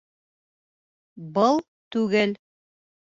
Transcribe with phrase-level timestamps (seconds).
[1.35, 1.61] Был
[1.97, 2.35] түгел.